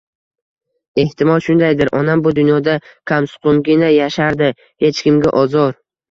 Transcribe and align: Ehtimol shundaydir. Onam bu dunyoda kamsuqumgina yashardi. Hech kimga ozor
Ehtimol 1.01 1.41
shundaydir. 1.47 1.91
Onam 1.99 2.23
bu 2.27 2.31
dunyoda 2.39 2.73
kamsuqumgina 3.11 3.91
yashardi. 3.97 4.49
Hech 4.85 5.03
kimga 5.09 5.35
ozor 5.43 5.71